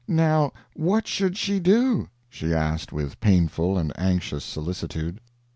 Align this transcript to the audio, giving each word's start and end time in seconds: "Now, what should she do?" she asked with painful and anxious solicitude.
"Now, 0.07 0.51
what 0.73 1.07
should 1.07 1.37
she 1.37 1.59
do?" 1.59 2.09
she 2.27 2.55
asked 2.55 2.91
with 2.91 3.19
painful 3.19 3.77
and 3.77 3.93
anxious 3.99 4.43
solicitude. 4.43 5.19